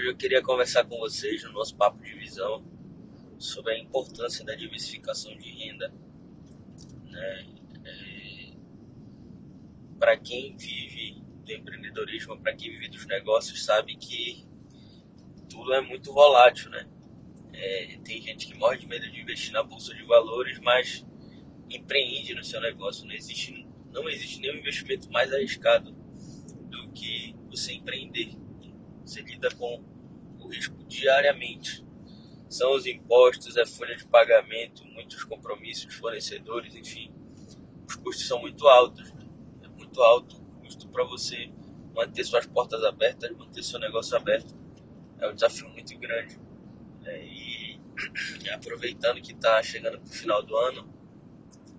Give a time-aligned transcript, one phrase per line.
[0.00, 2.64] Hoje eu queria conversar com vocês no nosso papo de visão
[3.38, 5.92] sobre a importância da diversificação de renda.
[7.04, 7.46] Né?
[7.84, 8.52] É,
[9.98, 14.42] para quem vive do empreendedorismo, para quem vive dos negócios, sabe que
[15.50, 16.88] tudo é muito volátil, né?
[17.52, 21.06] É, tem gente que morre de medo de investir na bolsa de valores, mas
[21.68, 23.06] empreende no seu negócio.
[23.06, 28.40] Não existe, não existe nenhum investimento mais arriscado do que você empreender.
[29.10, 29.82] Você lida com
[30.38, 31.84] o risco diariamente.
[32.48, 37.12] São os impostos, a folha de pagamento, muitos compromissos, fornecedores, enfim.
[37.88, 39.12] Os custos são muito altos.
[39.14, 39.26] Né?
[39.64, 41.50] É muito alto o custo para você
[41.92, 44.54] manter suas portas abertas, manter seu negócio aberto.
[45.18, 46.38] É um desafio muito grande.
[47.04, 47.80] É, e
[48.54, 50.88] aproveitando que está chegando para o final do ano,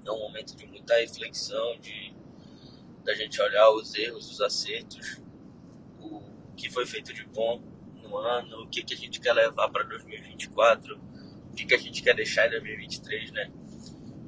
[0.05, 2.13] é um momento de muita reflexão, de
[3.05, 5.21] da gente olhar os erros, os acertos,
[6.55, 7.61] que foi feito de bom
[8.03, 10.97] no ano, o que, que a gente quer levar para 2024,
[11.51, 13.51] o que, que a gente quer deixar em 2023, né?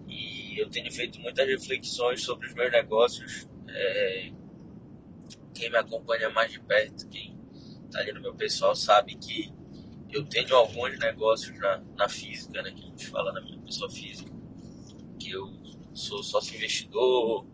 [0.08, 3.48] E eu tenho feito muitas reflexões sobre os meus negócios.
[3.68, 4.32] É,
[5.54, 7.38] quem me acompanha mais de perto, quem
[7.92, 9.54] tá ali no meu pessoal, sabe que
[10.12, 12.72] eu tenho alguns negócios na, na física, né?
[12.72, 14.32] Que a gente fala na minha pessoa física,
[15.20, 15.52] que eu
[15.94, 17.48] sou sócio investidor,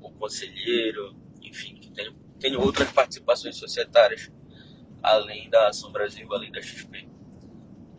[0.00, 4.30] ou conselheiro, enfim, tenho, tenho outras participações societárias,
[5.02, 7.08] além da Ação Brasil, além da XP.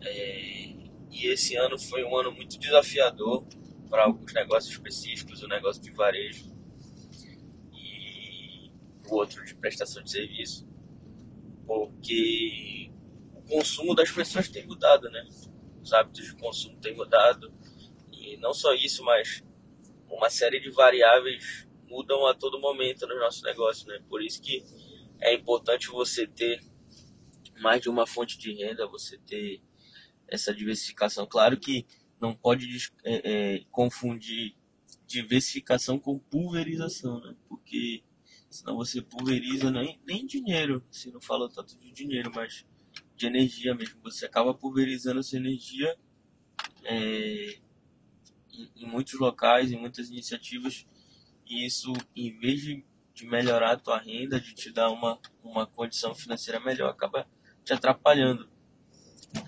[0.00, 0.68] É,
[1.10, 3.46] e esse ano foi um ano muito desafiador
[3.88, 6.52] para alguns negócios específicos, o negócio de varejo
[7.72, 8.70] e
[9.08, 10.68] o outro de prestação de serviço,
[11.66, 12.90] porque
[13.48, 15.24] consumo das pessoas tem mudado, né?
[15.80, 17.52] Os hábitos de consumo têm mudado.
[18.12, 19.42] E não só isso, mas
[20.08, 24.00] uma série de variáveis mudam a todo momento no nosso negócio, né?
[24.08, 24.64] Por isso que
[25.20, 26.62] é importante você ter
[27.60, 29.62] mais de uma fonte de renda, você ter
[30.28, 31.26] essa diversificação.
[31.26, 31.86] Claro que
[32.20, 32.66] não pode
[33.04, 34.54] é, é, confundir
[35.06, 37.34] diversificação com pulverização, né?
[37.48, 38.02] Porque
[38.50, 42.66] senão você pulveriza nem, nem dinheiro, se não fala tanto de dinheiro, mas
[43.14, 44.00] de energia mesmo.
[44.02, 45.96] Você acaba pulverizando essa energia
[46.84, 47.58] é,
[48.52, 50.86] em, em, muitos locais, em muitas iniciativas,
[51.46, 52.84] e isso, em vez de,
[53.14, 57.26] de melhorar a tua renda, de te dar uma, uma condição financeira melhor, acaba
[57.64, 58.48] te atrapalhando.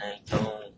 [0.00, 0.74] É, então,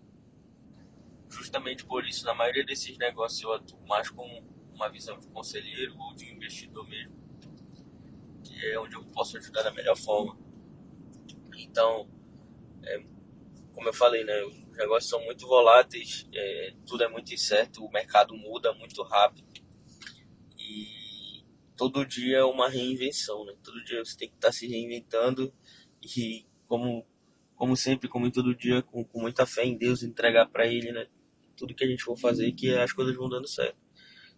[1.29, 4.43] justamente por isso, na maioria desses negócios eu atuo mais com
[4.75, 7.15] uma visão de conselheiro ou de investidor mesmo,
[8.43, 10.39] que é onde eu posso ajudar da melhor forma.
[11.59, 12.09] Então,
[12.83, 13.03] é,
[13.75, 17.91] como eu falei, né, os negócios são muito voláteis, é, tudo é muito incerto, o
[17.91, 19.47] mercado muda muito rápido
[20.59, 21.00] e
[21.81, 23.55] todo dia é uma reinvenção, né?
[23.65, 25.51] Todo dia você tem que estar tá se reinventando
[26.03, 27.07] e como
[27.55, 30.93] como sempre, como em todo dia, com, com muita fé em Deus, entregar para Ele,
[30.93, 31.07] né?
[31.57, 33.77] Tudo que a gente for fazer, que as coisas vão dando certo.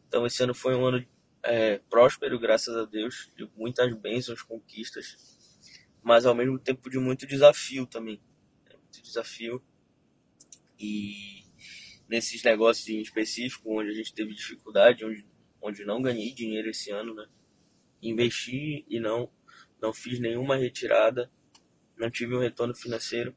[0.09, 1.07] Então, esse ano foi um ano
[1.45, 5.17] é, próspero, graças a Deus, de muitas bênçãos, conquistas,
[6.03, 8.21] mas ao mesmo tempo de muito desafio também
[9.03, 9.63] desafio.
[10.79, 11.45] E
[12.09, 15.25] nesses negócios em específico, onde a gente teve dificuldade, onde,
[15.63, 17.27] onde não ganhei dinheiro esse ano, né?
[18.03, 19.31] Investi e não,
[19.81, 21.31] não fiz nenhuma retirada,
[21.97, 23.35] não tive um retorno financeiro.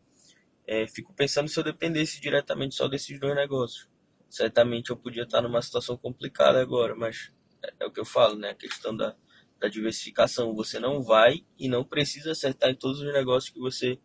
[0.68, 3.88] É, fico pensando se eu dependesse diretamente só desses dois negócios.
[4.30, 7.32] Certamente eu podia estar numa situação complicada agora, mas
[7.64, 8.50] é, é o que eu falo, né?
[8.50, 9.16] A questão da,
[9.60, 10.56] da diversificação.
[10.56, 14.00] Você não vai e não precisa acertar em todos os negócios que você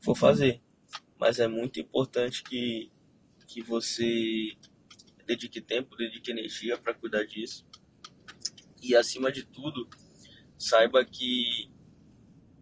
[0.00, 0.60] for fazer
[1.22, 2.90] mas é muito importante que,
[3.46, 4.56] que você
[5.26, 7.66] dedique tempo, dedique energia para cuidar disso.
[8.82, 9.88] E acima de tudo,
[10.58, 11.70] saiba que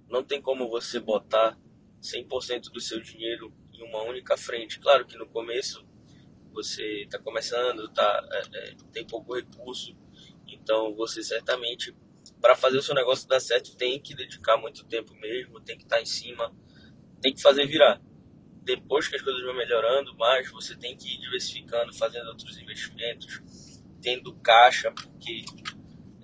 [0.08, 1.58] não tem como você botar
[2.02, 4.80] 100% do seu dinheiro em uma única frente.
[4.80, 5.86] Claro que no começo
[6.52, 9.96] você está começando, tá, é, é, tem pouco recurso,
[10.46, 11.96] então você certamente,
[12.40, 15.84] para fazer o seu negócio dar certo, tem que dedicar muito tempo mesmo, tem que
[15.84, 16.52] estar tá em cima,
[17.20, 18.00] tem que fazer virar
[18.76, 23.82] depois que as coisas vão melhorando mais, você tem que ir diversificando, fazendo outros investimentos,
[24.00, 25.44] tendo caixa, porque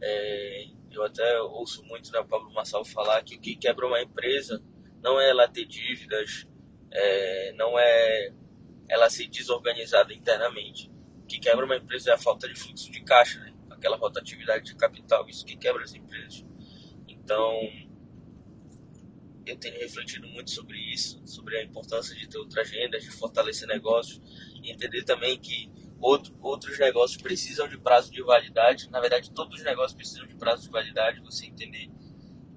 [0.01, 4.63] é, eu até ouço muito o Pablo Massal falar que o que quebra uma empresa
[5.03, 6.47] não é ela ter dívidas,
[6.91, 8.33] é, não é
[8.89, 10.91] ela ser desorganizada internamente.
[11.23, 13.53] O que quebra uma empresa é a falta de fluxo de caixa, né?
[13.71, 16.45] aquela rotatividade de capital, isso que quebra as empresas.
[17.09, 17.61] Então,
[19.47, 23.69] eu tenho refletido muito sobre isso, sobre a importância de ter outra agenda, de fortalecer
[23.69, 24.21] negócios,
[24.63, 25.71] entender também que
[26.01, 28.91] outro, outros negócios precisam de prazo de validade.
[28.91, 31.21] Na verdade, todos os negócios precisam de prazo de validade.
[31.21, 31.89] Você entender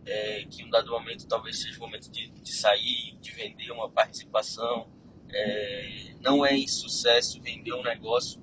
[0.05, 3.71] é, que em um dado momento talvez seja o momento de, de sair, de vender
[3.71, 4.91] uma participação.
[5.31, 8.41] É, não é insucesso vender um negócio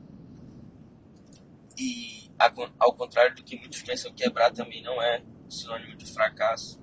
[1.77, 2.31] e
[2.79, 6.81] ao contrário do que muitos pensam, quebrar também não é sinônimo de fracasso,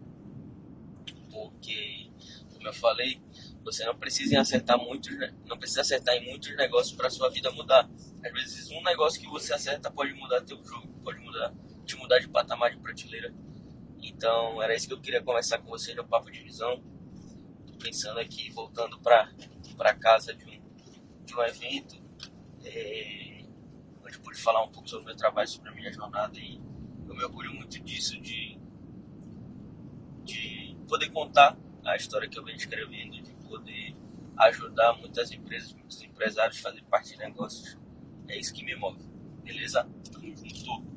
[1.33, 2.11] porque,
[2.53, 3.19] como eu falei,
[3.63, 5.11] você não precisa acertar muitos,
[5.45, 7.89] não precisa acertar em muitos negócios para sua vida mudar.
[8.23, 11.53] Às vezes um negócio que você acerta pode mudar teu jogo, pode mudar,
[11.85, 13.33] te mudar de patamar de prateleira.
[14.01, 16.83] Então era isso que eu queria conversar com vocês no papo de visão.
[17.65, 19.33] Tô pensando aqui, voltando para
[19.75, 20.63] para casa de um
[21.25, 21.95] de um evento,
[22.63, 23.45] é,
[24.05, 26.61] onde pude falar um pouco sobre o meu trabalho, sobre a minha jornada e
[27.07, 28.59] eu me orgulho muito disso de
[30.23, 30.52] de
[30.93, 33.95] poder contar a história que eu venho escrevendo, de poder
[34.37, 37.75] ajudar muitas empresas, muitos empresários a fazer parte de negócios.
[38.27, 39.03] É isso que me move.
[39.43, 39.89] Beleza?
[40.11, 40.92] Tamo junto.